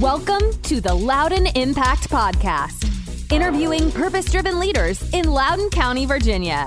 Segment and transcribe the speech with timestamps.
[0.00, 6.66] Welcome to the Loudoun Impact Podcast, interviewing purpose driven leaders in Loudoun County, Virginia.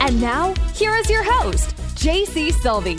[0.00, 2.94] And now, here is your host, JC Sylvie.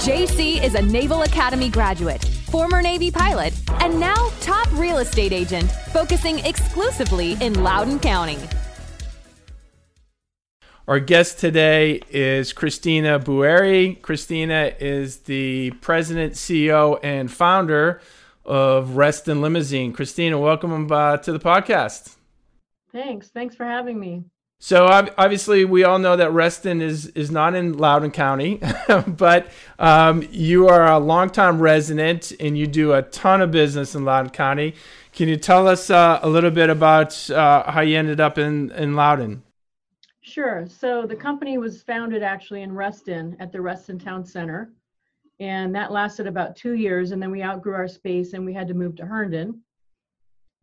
[0.00, 3.52] JC is a Naval Academy graduate, former Navy pilot,
[3.82, 8.38] and now top real estate agent, focusing exclusively in Loudon County.
[10.88, 14.00] Our guest today is Christina Bueri.
[14.00, 18.00] Christina is the president, CEO, and founder
[18.44, 19.92] of Reston Limousine.
[19.92, 22.16] Christina, welcome uh, to the podcast.
[22.92, 23.28] Thanks.
[23.28, 24.24] Thanks for having me.
[24.58, 28.60] So obviously, we all know that Reston is is not in Loudoun County,
[29.08, 29.48] but
[29.80, 34.30] um, you are a longtime resident and you do a ton of business in Loudoun
[34.30, 34.76] County.
[35.12, 38.70] Can you tell us uh, a little bit about uh, how you ended up in
[38.72, 39.42] in Loudoun?
[40.20, 40.64] Sure.
[40.68, 44.70] So the company was founded actually in Reston at the Reston Town Center
[45.42, 48.68] and that lasted about two years and then we outgrew our space and we had
[48.68, 49.60] to move to herndon.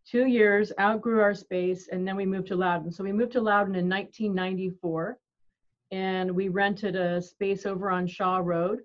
[0.10, 2.90] Two years outgrew our space and then we moved to loudoun.
[2.90, 5.18] So we moved to loudoun in 1994
[5.92, 8.80] and we rented a space over on shaw road.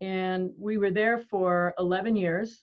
[0.00, 2.62] And we were there for 11 years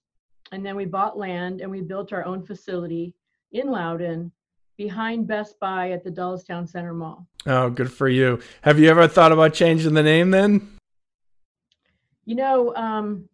[0.52, 3.14] and then we bought land and we built our own facility
[3.52, 4.32] in loudoun
[4.78, 7.28] behind best buy at the Town center mall.
[7.46, 8.40] Oh good for you.
[8.64, 10.80] Have you ever thought about changing the name then
[12.26, 13.28] you know, um,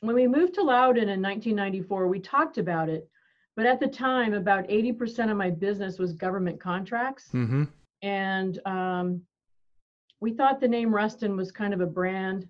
[0.00, 3.08] when we moved to Loudoun in 1994, we talked about it,
[3.56, 7.30] but at the time, about 80% of my business was government contracts.
[7.32, 7.64] Mm-hmm.
[8.02, 9.22] And um,
[10.20, 12.46] we thought the name Reston was kind of a brand,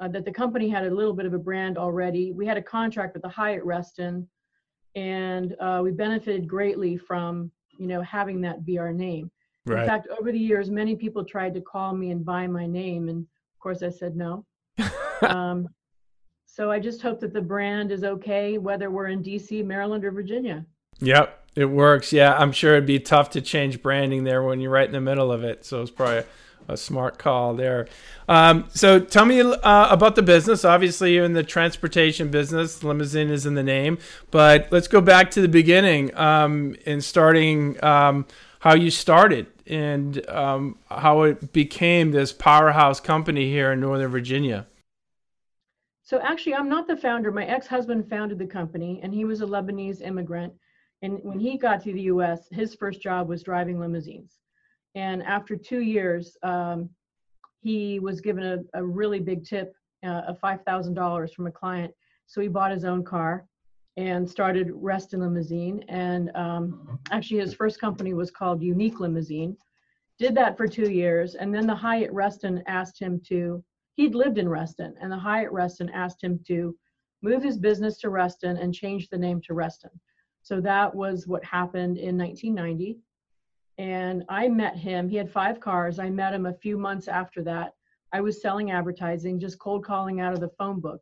[0.00, 2.32] uh, that the company had a little bit of a brand already.
[2.32, 4.28] We had a contract with the Hyatt Reston,
[4.94, 9.30] and uh, we benefited greatly from, you know, having that be our name.
[9.64, 9.80] Right.
[9.80, 13.08] In fact, over the years, many people tried to call me and buy my name,
[13.08, 14.44] and of course, I said no
[15.22, 15.68] um,
[16.46, 20.10] so I just hope that the brand is okay, whether we're in DC, Maryland, or
[20.10, 20.66] Virginia.
[21.00, 22.12] Yep, it works.
[22.12, 25.00] Yeah, I'm sure it'd be tough to change branding there when you're right in the
[25.00, 25.64] middle of it.
[25.64, 26.24] So it's probably a,
[26.68, 27.88] a smart call there.
[28.28, 30.64] Um, so tell me uh, about the business.
[30.64, 32.84] Obviously, you're in the transportation business.
[32.84, 33.98] Limousine is in the name,
[34.30, 38.26] but let's go back to the beginning um, and starting um,
[38.62, 44.68] how you started and um, how it became this powerhouse company here in Northern Virginia.
[46.04, 47.32] So actually, I'm not the founder.
[47.32, 50.52] My ex-husband founded the company, and he was a Lebanese immigrant.
[51.02, 54.38] And when he got to the U.S., his first job was driving limousines.
[54.94, 56.88] And after two years, um,
[57.62, 59.74] he was given a, a really big tip
[60.04, 61.92] uh, of $5,000 from a client.
[62.28, 63.44] So he bought his own car
[63.96, 65.84] and started Reston Limousine.
[65.88, 69.56] And um, actually, his first company was called Unique Limousine.
[70.18, 73.62] Did that for two years, and then the Hyatt Reston asked him to.
[73.94, 76.74] He'd lived in Reston, and the Hyatt Reston asked him to
[77.22, 79.90] move his business to Reston and change the name to Reston.
[80.42, 82.98] So that was what happened in 1990.
[83.78, 85.08] And I met him.
[85.08, 85.98] He had five cars.
[85.98, 87.74] I met him a few months after that.
[88.12, 91.00] I was selling advertising, just cold calling out of the phone book.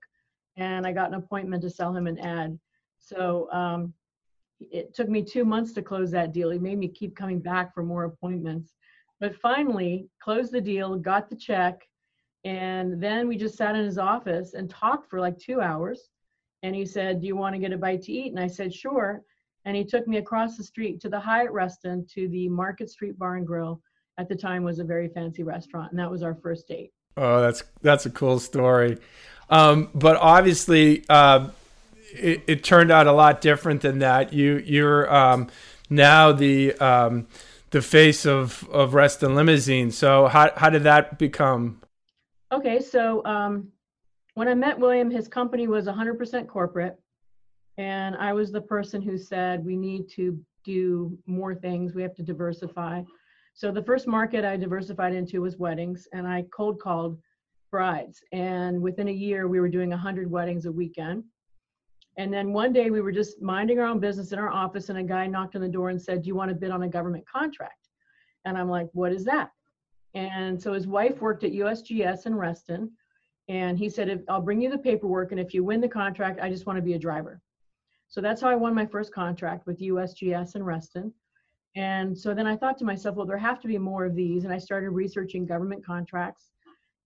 [0.57, 2.59] And I got an appointment to sell him an ad.
[3.01, 3.93] So um,
[4.61, 6.51] it took me two months to close that deal.
[6.51, 8.75] He made me keep coming back for more appointments.
[9.19, 11.83] But finally, closed the deal, got the check,
[12.45, 16.09] and then we just sat in his office and talked for like two hours.
[16.63, 18.31] And he said, Do you want to get a bite to eat?
[18.31, 19.23] And I said, Sure.
[19.67, 23.19] And he took me across the street to the Hyatt Reston to the Market Street
[23.19, 23.83] Bar and Grill.
[24.19, 26.93] At the time, was a very fancy restaurant, and that was our first date.
[27.17, 28.99] Oh, that's that's a cool story.
[29.49, 31.51] Um, but obviously, uh,
[32.13, 34.33] it, it, turned out a lot different than that.
[34.33, 35.49] You you're um,
[35.89, 37.27] now the um,
[37.71, 39.91] the face of of Reston Limousine.
[39.91, 41.81] So how how did that become?
[42.53, 43.69] Okay, so um,
[44.35, 46.99] when I met William, his company was 100% corporate,
[47.79, 51.95] and I was the person who said we need to do more things.
[51.95, 53.03] We have to diversify.
[53.55, 57.19] So the first market I diversified into was weddings, and I cold called
[57.71, 58.23] brides.
[58.33, 61.25] And within a year, we were doing 100 weddings a weekend.
[62.17, 64.99] And then one day we were just minding our own business in our office, and
[64.99, 66.89] a guy knocked on the door and said, Do you want to bid on a
[66.89, 67.89] government contract?
[68.45, 69.51] And I'm like, What is that?
[70.15, 72.91] And so his wife worked at USGS in Reston.
[73.49, 75.33] And he said, I'll bring you the paperwork.
[75.33, 77.41] And if you win the contract, I just want to be a driver.
[78.09, 81.13] So that's how I won my first contract with USGS in Reston.
[81.77, 84.45] And so then I thought to myself, well, there have to be more of these.
[84.45, 86.51] And I started researching government contracts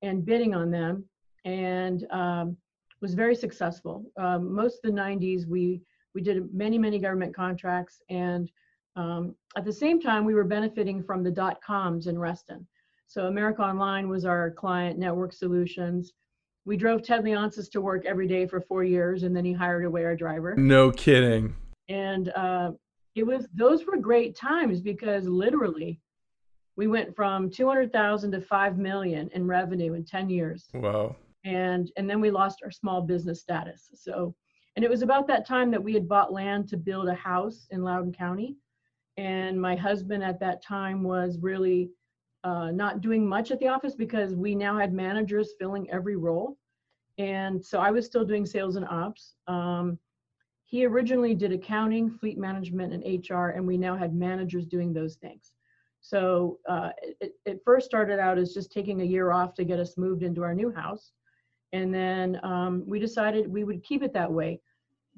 [0.03, 1.05] and bidding on them.
[1.45, 2.57] And um,
[3.05, 4.11] was very successful.
[4.17, 5.83] Um, most of the 90s, we
[6.15, 8.51] we did many many government contracts, and
[8.97, 12.67] um, at the same time, we were benefiting from the dot coms in Reston.
[13.07, 16.15] So America Online was our client, Network Solutions,
[16.65, 19.85] we drove Ted Leonsis to work every day for four years, and then he hired
[19.85, 20.55] away our driver.
[20.57, 21.55] No kidding.
[21.89, 22.73] And uh,
[23.15, 26.01] it was those were great times because literally,
[26.77, 30.69] we went from 200,000 to 5 million in revenue in 10 years.
[30.73, 31.17] Wow.
[31.45, 33.91] And and then we lost our small business status.
[33.95, 34.35] So,
[34.77, 37.67] and it was about that time that we had bought land to build a house
[37.71, 38.57] in loudoun County,
[39.17, 41.91] and my husband at that time was really
[42.45, 46.59] uh, not doing much at the office because we now had managers filling every role.
[47.17, 49.37] And so I was still doing sales and ops.
[49.47, 49.99] Um,
[50.65, 55.17] he originally did accounting, fleet management, and HR, and we now had managers doing those
[55.17, 55.53] things.
[56.01, 59.79] So uh, it, it first started out as just taking a year off to get
[59.79, 61.13] us moved into our new house.
[61.75, 64.61] And then um, we decided we would keep it that way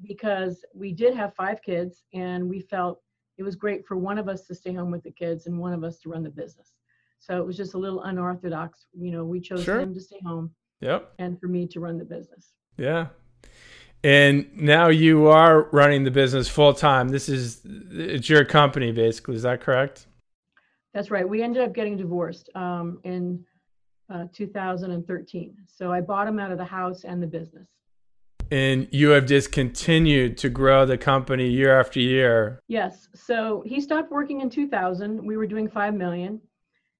[0.01, 2.99] because we did have five kids and we felt
[3.37, 5.71] it was great for one of us to stay home with the kids and one
[5.71, 6.73] of us to run the business.
[7.19, 8.87] So it was just a little unorthodox.
[8.99, 9.79] You know, we chose sure.
[9.79, 10.49] him to stay home.
[10.81, 11.13] Yep.
[11.19, 12.53] And for me to run the business.
[12.75, 13.09] Yeah.
[14.03, 17.09] And now you are running the business full time.
[17.09, 17.61] This is
[17.91, 19.35] it's your company basically.
[19.35, 20.07] Is that correct?
[20.95, 21.29] That's right.
[21.29, 23.45] We ended up getting divorced um, in
[24.09, 25.55] uh, 2013.
[25.67, 27.67] So I bought him out of the house and the business.
[28.49, 32.61] And you have just continued to grow the company year after year.
[32.67, 33.09] Yes.
[33.13, 35.25] So he stopped working in 2000.
[35.25, 36.39] We were doing 5 million.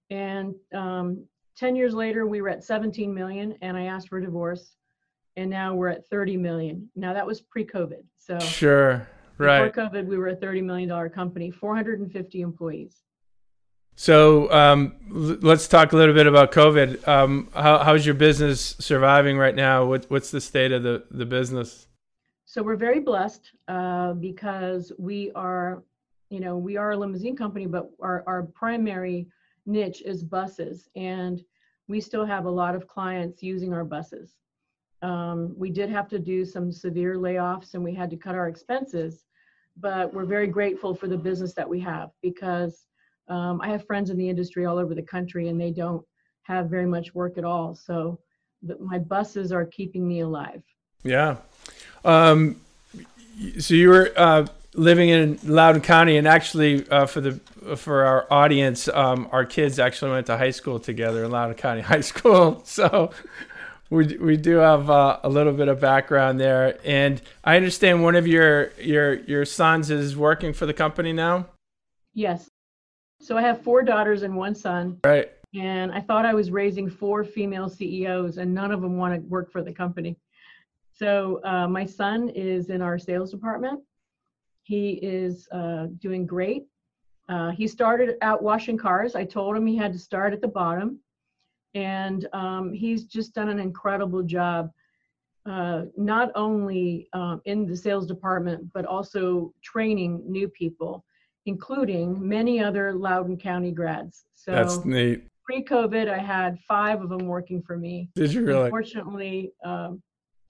[0.10, 1.26] And um,
[1.58, 4.76] 10 years later, we were at 17 million, and I asked for a divorce.
[5.38, 6.90] And now we're at 30 million.
[6.96, 8.04] Now that was pre-COVID.
[8.18, 9.08] So sure,
[9.38, 9.72] right.
[9.72, 13.04] Before COVID, we were a 30 million dollar company, 450 employees.
[14.00, 17.08] So um, l- let's talk a little bit about COVID.
[17.08, 19.86] Um, how, how's your business surviving right now?
[19.86, 21.88] What, what's the state of the, the business?
[22.46, 25.82] So we're very blessed uh, because we are,
[26.30, 29.26] you know, we are a limousine company, but our, our primary
[29.66, 31.44] niche is buses, and
[31.88, 34.36] we still have a lot of clients using our buses.
[35.02, 38.48] Um, we did have to do some severe layoffs and we had to cut our
[38.48, 39.26] expenses,
[39.76, 42.87] but we're very grateful for the business that we have because
[43.28, 46.04] um, I have friends in the industry all over the country and they don't
[46.44, 47.76] have very much work at all.
[47.76, 48.20] So
[48.62, 50.64] the, my buses are keeping me alive.
[51.04, 51.38] Yeah.
[52.06, 52.62] Um,
[53.60, 57.34] so you were uh, living in Loudoun County, and actually, uh, for the
[57.76, 61.82] for our audience, um, our kids actually went to high school together in Loudoun County
[61.94, 62.62] High School.
[62.66, 63.12] So
[63.90, 68.16] we we do have uh, a little bit of background there, and I understand one
[68.16, 71.48] of your your your sons is working for the company now.
[72.14, 72.47] Yes.
[73.28, 75.00] So I have four daughters and one son.
[75.06, 75.32] Right.
[75.54, 79.22] And I thought I was raising four female CEOs, and none of them want to
[79.28, 80.18] work for the company.
[80.94, 83.82] So uh, my son is in our sales department
[84.68, 86.66] he is uh, doing great.
[87.30, 89.16] Uh, he started out washing cars.
[89.16, 91.00] I told him he had to start at the bottom.
[91.74, 94.72] And um, he's just done an incredible job,
[95.46, 101.06] uh, not only um, in the sales department, but also training new people,
[101.48, 104.26] including many other Loudoun County grads.
[104.36, 105.24] So that's neat.
[105.46, 108.10] Pre-COVID, I had five of them working for me.
[108.16, 108.66] Did you really?
[108.66, 110.02] Unfortunately, um,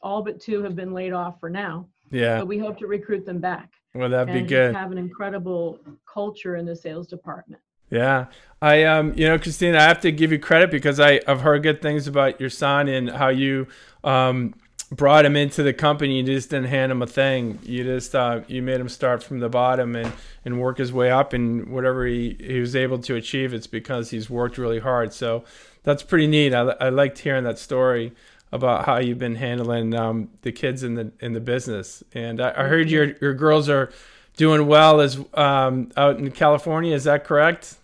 [0.02, 1.88] all but two have been laid off for now.
[2.12, 2.40] Yeah.
[2.40, 3.70] But we hope to recruit them back.
[3.94, 4.76] Well, that'd be good.
[4.76, 5.80] Have an incredible
[6.12, 7.62] culture in the sales department.
[7.90, 8.26] Yeah,
[8.62, 11.64] I um, you know, Christina, I have to give you credit because I I've heard
[11.64, 13.68] good things about your son and how you
[14.04, 14.54] um
[14.92, 16.18] brought him into the company.
[16.18, 17.60] You just didn't hand him a thing.
[17.63, 20.13] You just uh, you made him start from the bottom and
[20.46, 21.34] and work his way up.
[21.34, 25.13] And whatever he he was able to achieve, it's because he's worked really hard.
[25.13, 25.44] So
[25.84, 26.53] that's pretty neat.
[26.53, 28.13] I I liked hearing that story
[28.51, 32.03] about how you've been handling um, the kids in the in the business.
[32.13, 33.91] And I, I heard your your girls are
[34.38, 36.94] doing well as um, out in California.
[36.94, 37.75] Is that correct?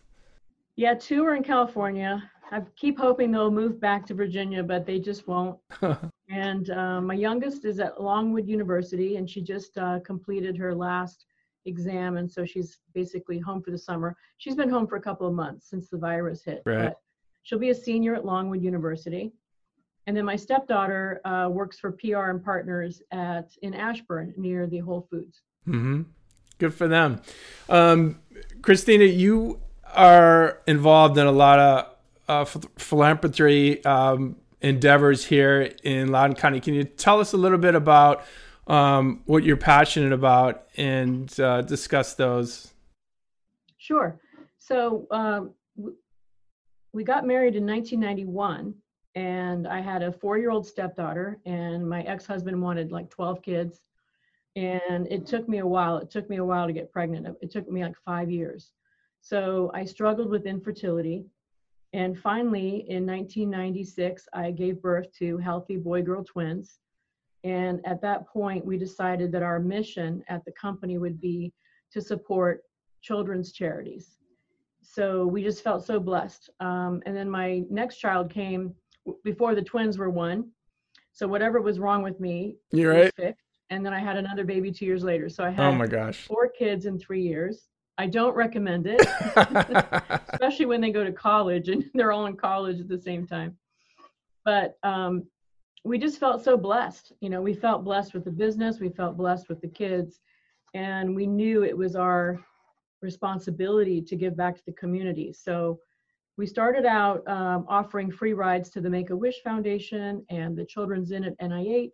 [0.75, 2.29] Yeah, two are in California.
[2.51, 5.57] I keep hoping they'll move back to Virginia, but they just won't.
[6.33, 11.25] and uh, my youngest is at Longwood University, and she just uh, completed her last
[11.65, 14.17] exam, and so she's basically home for the summer.
[14.37, 16.85] She's been home for a couple of months since the virus hit, right.
[16.85, 16.97] but
[17.43, 19.31] she'll be a senior at Longwood University.
[20.07, 24.79] And then my stepdaughter uh, works for PR and Partners at in Ashburn near the
[24.79, 25.43] Whole Foods.
[25.67, 26.01] Mm-hmm.
[26.57, 27.21] Good for them.
[27.69, 28.19] Um,
[28.63, 29.61] Christina, you
[29.93, 31.89] are involved in a lot of
[32.27, 32.45] uh,
[32.77, 36.60] philanthropy um, endeavors here in Loudoun County.
[36.60, 38.25] Can you tell us a little bit about
[38.67, 42.74] um, what you're passionate about and uh, discuss those?
[43.77, 44.20] Sure.
[44.58, 45.51] So um,
[46.93, 48.74] we got married in 1991
[49.15, 53.41] and I had a four year old stepdaughter, and my ex husband wanted like 12
[53.41, 53.82] kids.
[54.55, 55.98] And it took me a while.
[55.98, 57.27] It took me a while to get pregnant.
[57.41, 58.72] It took me like five years.
[59.22, 61.25] So I struggled with infertility.
[61.93, 66.79] And finally, in 1996, I gave birth to healthy boy girl twins.
[67.43, 71.53] And at that point, we decided that our mission at the company would be
[71.91, 72.63] to support
[73.01, 74.17] children's charities.
[74.81, 76.50] So we just felt so blessed.
[76.59, 78.73] Um, and then my next child came
[79.23, 80.50] before the twins were one.
[81.12, 83.13] So whatever was wrong with me, You're right.
[83.15, 83.39] fixed.
[83.69, 85.29] And then I had another baby two years later.
[85.29, 86.25] So I had Oh my gosh.
[86.25, 87.67] four kids in three years.
[87.97, 89.01] I don't recommend it,
[90.33, 93.57] especially when they go to college and they're all in college at the same time.
[94.45, 95.23] But um,
[95.83, 97.13] we just felt so blessed.
[97.21, 100.19] You know, we felt blessed with the business, we felt blessed with the kids,
[100.73, 102.39] and we knew it was our
[103.01, 105.33] responsibility to give back to the community.
[105.33, 105.79] So
[106.35, 110.65] we started out um, offering free rides to the Make a Wish Foundation and the
[110.65, 111.91] Children's Inn at NIH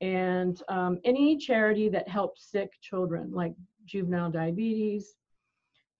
[0.00, 3.54] and um, any charity that helps sick children like
[3.86, 5.14] juvenile diabetes.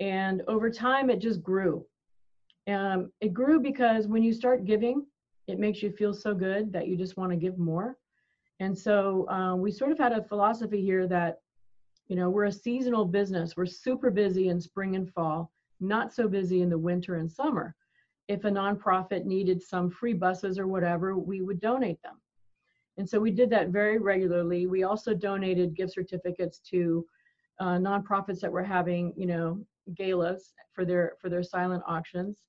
[0.01, 1.87] And over time, it just grew.
[2.69, 5.07] Um, it grew because when you start giving,
[5.47, 7.97] it makes you feel so good that you just want to give more.
[8.59, 11.39] And so uh, we sort of had a philosophy here that,
[12.09, 13.57] you know, we're a seasonal business.
[13.57, 17.75] We're super busy in spring and fall, not so busy in the winter and summer.
[18.29, 22.21] If a nonprofit needed some free buses or whatever, we would donate them.
[22.97, 24.67] And so we did that very regularly.
[24.67, 27.07] We also donated gift certificates to
[27.59, 32.43] uh, nonprofits that were having, you know, galas for their for their silent auctions.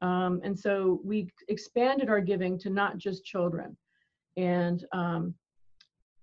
[0.00, 3.76] Um, and so we expanded our giving to not just children.
[4.36, 5.34] And um,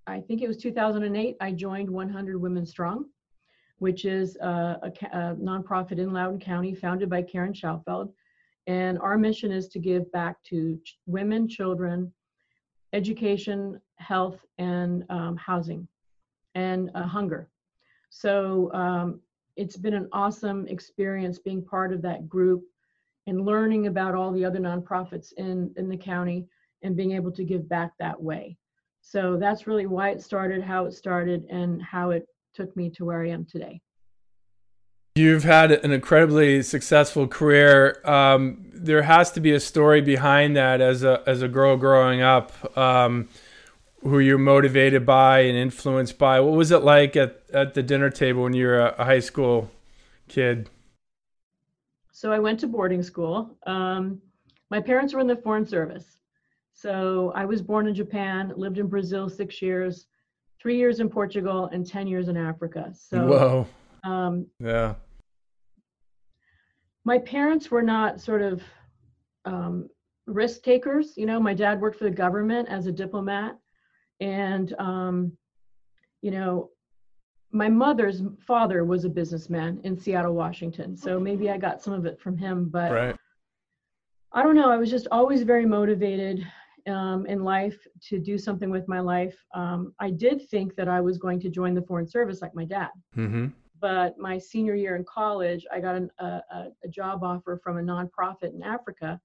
[0.08, 3.06] I think it was 2008, I joined 100 Women Strong,
[3.80, 8.14] which is a, a, a nonprofit in Loudoun County founded by Karen Schaufeld.
[8.68, 12.12] And our mission is to give back to ch- women, children,
[12.94, 15.88] education, health, and um, housing,
[16.56, 17.50] and uh, hunger.
[18.18, 19.20] So um,
[19.58, 22.64] it's been an awesome experience being part of that group
[23.28, 26.46] and learning about all the other nonprofits in, in the county
[26.82, 28.56] and being able to give back that way.
[29.02, 33.04] So that's really why it started, how it started, and how it took me to
[33.04, 33.82] where I am today.
[35.16, 38.02] You've had an incredibly successful career.
[38.06, 42.22] Um, there has to be a story behind that as a as a girl growing
[42.22, 43.30] up, um,
[44.06, 46.40] who you're motivated by and influenced by.
[46.40, 49.72] What was it like at, at the dinner table when you were a high school
[50.28, 50.70] kid?
[52.12, 53.58] So I went to boarding school.
[53.66, 54.22] Um,
[54.70, 56.18] my parents were in the foreign service.
[56.72, 60.06] So I was born in Japan, lived in Brazil six years,
[60.62, 62.94] three years in Portugal, and 10 years in Africa.
[62.94, 63.68] So, Whoa.
[64.04, 64.96] Um, yeah.
[67.06, 68.62] My parents were not sort of
[69.46, 69.90] um,
[70.28, 71.18] risk takers.
[71.18, 73.58] You know, my dad worked for the government as a diplomat.
[74.20, 75.38] And, um,
[76.22, 76.70] you know,
[77.52, 80.98] my mother's father was a businessman in Seattle, Washington.
[80.98, 82.70] So maybe I got some of it from him.
[82.70, 83.16] But right.
[84.34, 84.70] I don't know.
[84.70, 86.46] I was just always very motivated
[86.88, 87.78] um, in life
[88.10, 89.36] to do something with my life.
[89.54, 92.66] Um, I did think that I was going to join the Foreign Service like my
[92.66, 92.90] dad.
[93.16, 93.48] Mm-hmm.
[93.80, 96.42] But my senior year in college, I got an, a,
[96.84, 99.20] a job offer from a nonprofit in Africa,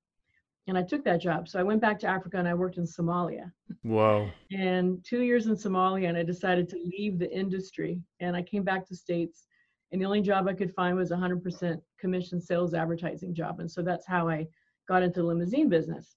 [0.67, 1.49] and I took that job.
[1.49, 3.51] So I went back to Africa and I worked in Somalia.
[3.83, 4.31] Whoa.
[4.53, 8.01] And two years in Somalia, and I decided to leave the industry.
[8.21, 9.47] And I came back to States,
[9.93, 13.61] and the only job I could find was a 100% commission sales advertising job.
[13.61, 14.47] And so that's how I
[14.89, 16.17] got into the limousine business.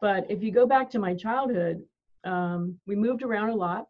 [0.00, 1.82] But if you go back to my childhood,
[2.24, 3.86] um, we moved around a lot.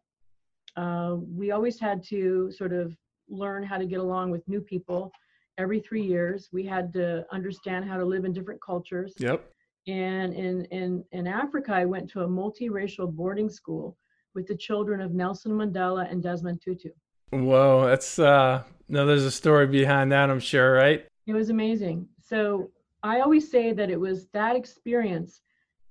[0.75, 2.95] Uh, we always had to sort of
[3.27, 5.11] learn how to get along with new people
[5.57, 6.47] every three years.
[6.51, 9.13] We had to understand how to live in different cultures.
[9.17, 9.45] Yep.
[9.87, 13.97] And in, in, in Africa, I went to a multiracial boarding school
[14.35, 16.89] with the children of Nelson Mandela and Desmond Tutu.
[17.31, 21.05] Whoa, that's uh no there's a story behind that, I'm sure, right?
[21.27, 22.07] It was amazing.
[22.21, 22.71] So
[23.03, 25.41] I always say that it was that experience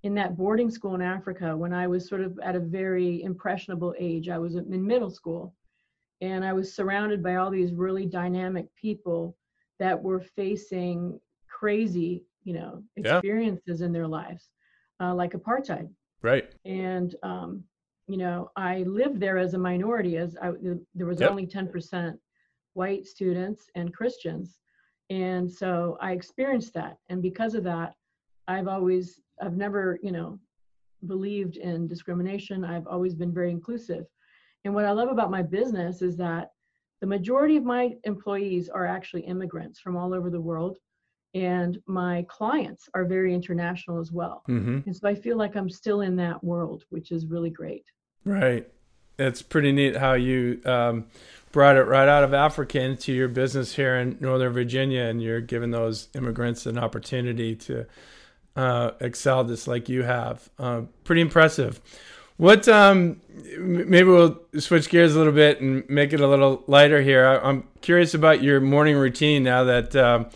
[0.02, 3.95] in that boarding school in Africa when I was sort of at a very impressionable
[3.99, 4.28] age.
[4.28, 5.54] I was in middle school
[6.21, 9.37] and I was surrounded by all these really dynamic people
[9.78, 13.16] that were facing crazy, you know, Yeah.
[13.16, 14.50] experiences in their lives,
[15.00, 15.88] uh, like apartheid.
[16.23, 16.52] Right.
[16.64, 17.64] And um,
[18.07, 20.52] you know, I lived there as a minority, as I,
[20.95, 21.30] there was Yep.
[21.30, 22.18] only 10%
[22.73, 24.59] white students and Christians,
[25.11, 26.97] and so I experienced that.
[27.11, 27.95] And because of that,
[28.47, 30.38] I've always, I've never, you know,
[31.07, 32.64] believed in discrimination.
[32.64, 34.07] I've always been very inclusive.
[34.64, 36.50] And what I love about my business is that
[37.00, 40.78] the majority of my employees are actually immigrants from all over the world.
[41.35, 44.42] And my clients are very international as well.
[44.49, 44.80] Mm-hmm.
[44.87, 47.85] And so I feel like I'm still in that world, which is really great.
[48.25, 48.66] Right.
[49.18, 51.06] It's pretty neat how you um,
[51.52, 55.40] brought it right out of Africa into your business here in Northern Virginia, and you're
[55.40, 57.87] giving those immigrants an opportunity to
[58.56, 60.49] uh, excel just like you have.
[60.58, 61.80] Uh, pretty impressive.
[62.37, 63.20] What um,
[63.58, 67.26] maybe we'll switch gears a little bit and make it a little lighter here.
[67.26, 70.26] I, am curious about your morning routine now that um,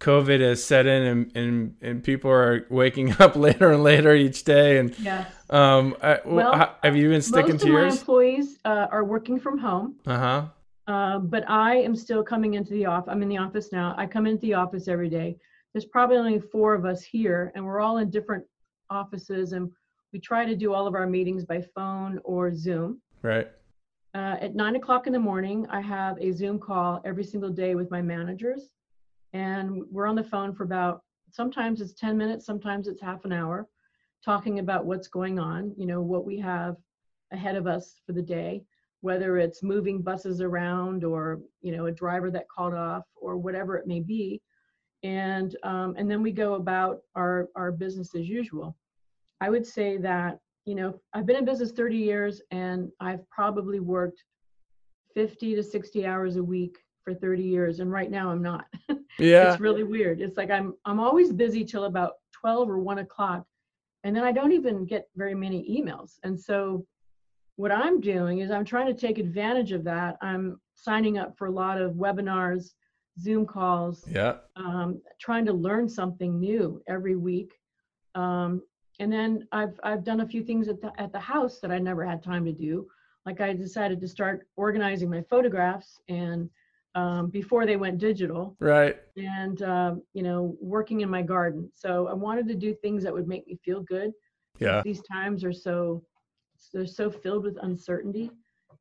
[0.00, 4.44] COVID has set in and, and, and people are waking up later and later each
[4.44, 4.78] day.
[4.78, 5.30] And yes.
[5.50, 7.84] um, I, well, have you been sticking to yours?
[7.84, 9.96] Most of my employees uh, are working from home.
[10.06, 10.46] Uh-huh.
[10.86, 13.10] Uh, but I am still coming into the office.
[13.12, 13.94] I'm in the office now.
[13.96, 15.36] I come into the office every day.
[15.72, 18.44] There's probably only four of us here, and we're all in different
[18.88, 19.70] offices, and
[20.12, 23.00] we try to do all of our meetings by phone or Zoom.
[23.22, 23.48] Right.
[24.14, 27.76] Uh, at nine o'clock in the morning, I have a Zoom call every single day
[27.76, 28.70] with my managers
[29.32, 33.32] and we're on the phone for about sometimes it's 10 minutes sometimes it's half an
[33.32, 33.68] hour
[34.24, 36.76] talking about what's going on you know what we have
[37.32, 38.62] ahead of us for the day
[39.02, 43.76] whether it's moving buses around or you know a driver that called off or whatever
[43.76, 44.40] it may be.
[45.02, 48.76] And um, and then we go about our our business as usual.
[49.40, 53.80] I would say that you know i've been in business 30 years and i've probably
[53.80, 54.22] worked
[55.14, 58.66] 50 to 60 hours a week for 30 years and right now i'm not.
[59.18, 59.52] Yeah.
[59.52, 60.20] It's really weird.
[60.20, 63.44] It's like i'm i'm always busy till about 12 or 1 o'clock
[64.04, 66.18] and then i don't even get very many emails.
[66.22, 66.86] And so
[67.56, 70.16] what i'm doing is i'm trying to take advantage of that.
[70.22, 72.70] I'm signing up for a lot of webinars
[73.18, 74.36] zoom calls yeah.
[74.56, 77.52] um, trying to learn something new every week.
[78.14, 78.62] Um,
[79.00, 81.78] and then i've i've done a few things at the at the house that i
[81.78, 82.86] never had time to do.
[83.26, 86.48] Like i decided to start organizing my photographs and
[86.94, 88.56] um, before they went digital.
[88.60, 88.96] Right.
[89.16, 91.70] And, um, you know, working in my garden.
[91.74, 94.12] So I wanted to do things that would make me feel good.
[94.58, 94.82] Yeah.
[94.84, 96.02] These times are so,
[96.72, 98.30] they're so filled with uncertainty.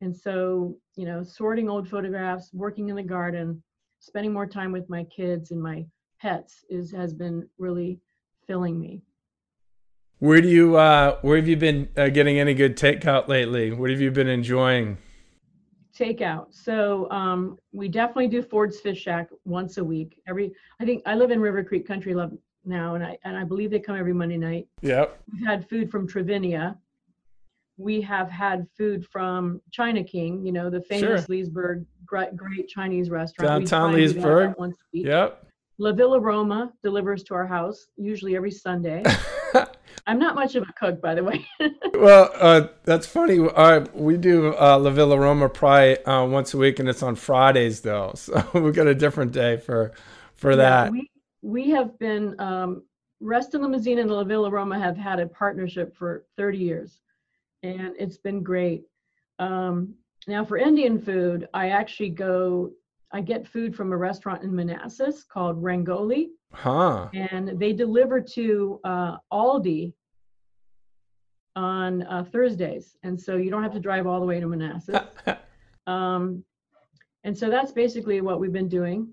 [0.02, 3.62] And so, you know, sorting old photographs, working in the garden,
[4.00, 5.86] spending more time with my kids and my
[6.22, 8.00] pets is has been really
[8.48, 9.02] filling me.
[10.20, 13.72] Where do you uh where have you been uh, getting any good takeout lately?
[13.72, 14.98] What have you been enjoying?
[16.00, 16.48] Takeout.
[16.52, 20.22] So um, we definitely do Ford's Fish Shack once a week.
[20.28, 23.44] Every I think I live in River Creek Country Club now, and I and I
[23.44, 24.68] believe they come every Monday night.
[24.82, 25.22] Yep.
[25.32, 26.78] We've had food from Travinia.
[27.78, 31.26] We have had food from China King, you know, the famous sure.
[31.30, 33.70] Leesburg great, great Chinese restaurant.
[33.70, 34.56] Downtown Leesburg.
[34.58, 35.06] Once a week.
[35.06, 35.46] Yep.
[35.78, 39.04] La Villa Roma delivers to our house usually every Sunday.
[40.08, 41.46] I'm not much of a cook, by the way.
[41.94, 43.40] well, uh, that's funny.
[43.40, 47.16] Uh, we do uh, La Villa Roma probably uh, once a week, and it's on
[47.16, 49.92] Fridays though, so we've got a different day for
[50.36, 50.92] for that.
[50.92, 51.10] We
[51.42, 52.84] we have been um,
[53.20, 57.02] Reston Limousine and La Villa Roma have had a partnership for 30 years,
[57.64, 58.84] and it's been great.
[59.40, 59.96] Um,
[60.28, 62.72] now for Indian food, I actually go.
[63.12, 66.28] I get food from a restaurant in Manassas called Rangoli.
[66.52, 67.10] Huh.
[67.14, 69.94] And they deliver to uh, Aldi
[71.56, 75.00] on uh, Thursdays, and so you don't have to drive all the way to Manassas.
[75.88, 76.44] um,
[77.24, 79.10] and so that's basically what we've been doing.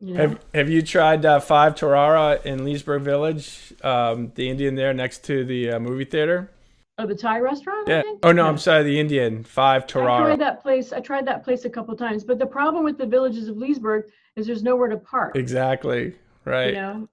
[0.00, 0.20] You know?
[0.20, 5.24] Have Have you tried uh, Five Torara in Leesburg Village, um, the Indian there next
[5.24, 6.50] to the uh, movie theater?
[6.98, 7.86] Oh, the Thai restaurant.
[7.86, 8.02] Yeah.
[8.24, 10.22] Oh no, I'm sorry, the Indian Five Tarara.
[10.22, 10.92] I tried that place.
[10.92, 14.06] I tried that place a couple times, but the problem with the villages of Leesburg
[14.34, 15.36] is there's nowhere to park.
[15.36, 16.14] Exactly.
[16.44, 16.68] Right.
[16.74, 17.08] You know,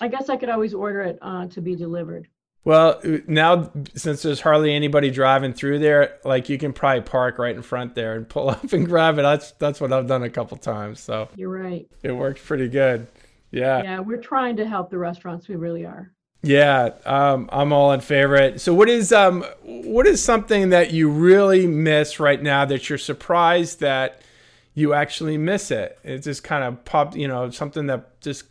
[0.00, 2.28] I guess I could always order it uh, to be delivered.
[2.64, 7.56] Well, now since there's hardly anybody driving through there, like you can probably park right
[7.56, 9.22] in front there and pull up and grab it.
[9.22, 11.00] That's that's what I've done a couple times.
[11.00, 11.88] So you're right.
[12.02, 13.08] It works pretty good.
[13.50, 13.82] Yeah.
[13.82, 15.48] Yeah, we're trying to help the restaurants.
[15.48, 16.12] We really are.
[16.42, 18.58] Yeah, um, I'm all in favor.
[18.58, 22.98] So, what is um, what is something that you really miss right now that you're
[22.98, 24.22] surprised that
[24.74, 25.98] you actually miss it?
[26.02, 28.44] It just kind of popped, you know, something that just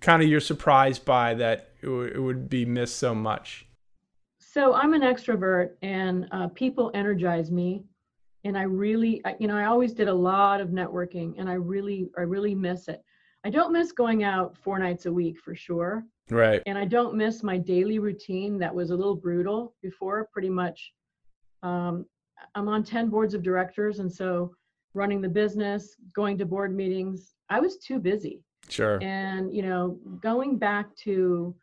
[0.00, 3.66] kind of you're surprised by that it, w- it would be missed so much?
[4.38, 7.84] So I'm an extrovert, and uh, people energize me,
[8.44, 12.08] and I really, you know, I always did a lot of networking, and I really,
[12.16, 13.02] I really miss it.
[13.44, 16.04] I don't miss going out four nights a week for sure.
[16.30, 16.62] Right.
[16.66, 20.28] And I don't miss my daily routine that was a little brutal before.
[20.32, 20.92] Pretty much,
[21.62, 22.06] um,
[22.54, 24.52] I'm on 10 boards of directors, and so
[24.94, 28.42] running the business, going to board meetings, I was too busy.
[28.68, 28.98] Sure.
[29.02, 31.54] And, you know, going back to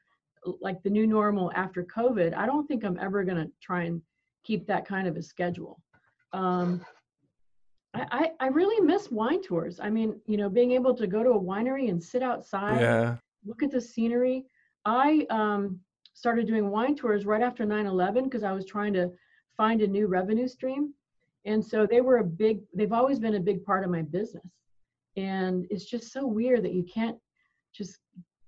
[0.61, 4.01] like the new normal after COVID, I don't think I'm ever going to try and
[4.43, 5.81] keep that kind of a schedule.
[6.31, 6.85] Um,
[7.93, 9.79] I, I really miss wine tours.
[9.79, 13.17] I mean, you know, being able to go to a winery and sit outside, yeah.
[13.45, 14.45] Look at the scenery.
[14.85, 15.79] I um,
[16.13, 19.11] started doing wine tours right after 9 11 because I was trying to
[19.57, 20.93] find a new revenue stream.
[21.45, 24.45] And so they were a big, they've always been a big part of my business.
[25.17, 27.17] And it's just so weird that you can't
[27.75, 27.99] just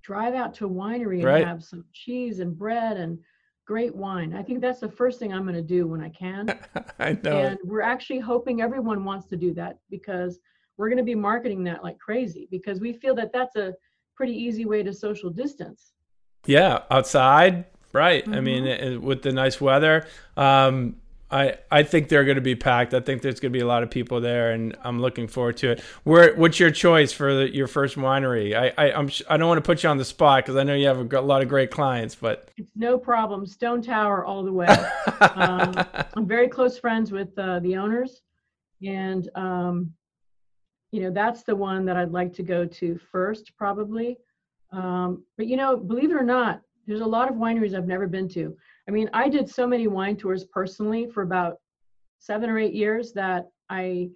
[0.01, 1.45] drive out to a winery and Right.
[1.47, 3.19] have some cheese and bread and
[3.65, 4.34] great wine.
[4.34, 6.47] I think that's the first thing I'm going to do when I can.
[6.99, 7.38] I know.
[7.38, 10.39] and we're actually hoping everyone wants to do that because
[10.77, 13.73] we're going to be marketing that like crazy because we feel that that's a
[14.15, 15.91] pretty easy way to social distance.
[16.45, 18.23] Yeah, outside, right?
[18.28, 18.43] I Mm-hmm.
[18.43, 20.97] mean, it, with the nice weather, um,
[21.32, 22.93] I I think they're going to be packed.
[22.93, 25.58] I think there's going to be a lot of people there, and I'm looking forward
[25.58, 25.82] to it.
[26.04, 28.56] Where what's your choice for the, your first winery?
[28.56, 30.62] I I I'm, sh- I don't want to put you on the spot because I
[30.63, 33.45] know you have a lot of great clients, but It's no problem.
[33.47, 34.67] Stone Tower all the way.
[35.21, 35.84] um,
[36.15, 38.21] I'm very close friends with uh, the owners,
[38.86, 39.91] and um,
[40.91, 44.17] you know that's the one that I'd like to go to first, probably.
[44.71, 48.08] Um, but you know, believe it or not, there's a lot of wineries I've never
[48.08, 48.56] been to.
[48.88, 51.58] I mean, I did so many wine tours personally for about
[52.19, 54.10] seven or eight years that I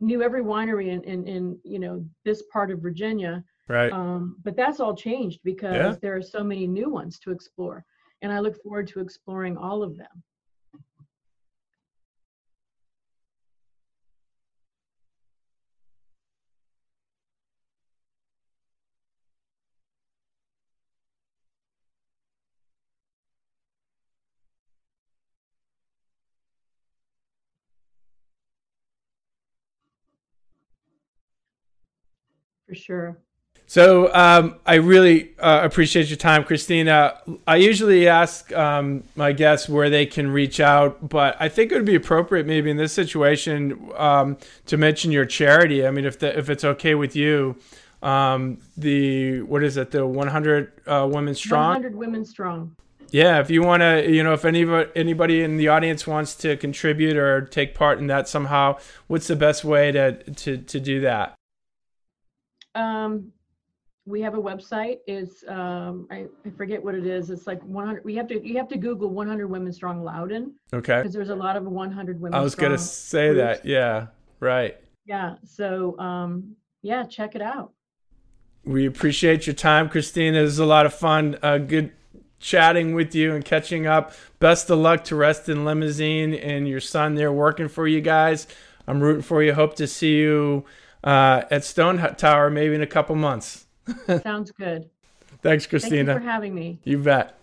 [0.00, 3.44] knew every winery in in, in you know this part of Virginia.
[3.68, 3.92] right.
[3.92, 5.96] Um, but that's all changed because Yeah.
[6.02, 7.84] there are so many new ones to explore,
[8.22, 10.22] and I look forward to exploring all of them.
[32.66, 33.18] For sure.
[33.66, 37.18] So um, I really uh, appreciate your time, Christina.
[37.46, 41.74] I usually ask um, my guests where they can reach out, but I think it
[41.74, 45.86] would be appropriate, maybe in this situation, um, to mention your charity.
[45.86, 47.56] I mean, if the, if it's okay with you,
[48.02, 51.68] um, the what is it, the 100 uh, Women Strong?
[51.68, 52.76] 100 women strong.
[53.10, 56.56] Yeah, if you want to, you know, if any anybody in the audience wants to
[56.56, 61.00] contribute or take part in that somehow, what's the best way to to to do
[61.00, 61.34] that?
[62.74, 63.32] Um,
[64.06, 64.98] we have a website.
[65.06, 67.30] It's um, I, I forget what it is.
[67.30, 68.04] It's like 100.
[68.04, 70.98] We have to you have to Google 100 women strong Loudoun Okay.
[70.98, 72.38] because there's a lot of 100 women.
[72.38, 73.60] I was gonna say groups.
[73.60, 73.64] that.
[73.66, 74.06] Yeah.
[74.40, 74.76] Right.
[75.06, 75.36] Yeah.
[75.44, 77.72] So um, yeah, check it out.
[78.64, 80.38] We appreciate your time, Christina.
[80.38, 81.38] It was a lot of fun.
[81.42, 81.92] Uh, good
[82.40, 84.12] chatting with you and catching up.
[84.38, 88.46] Best of luck to Reston Limousine and your son there working for you guys.
[88.86, 89.54] I'm rooting for you.
[89.54, 90.66] Hope to see you
[91.04, 93.66] uh, at Stone Tower maybe in a couple months.
[94.22, 94.90] Sounds good.
[95.42, 96.14] Thanks, Thank Christina.
[96.14, 96.78] for having me.
[96.84, 97.38] you bet.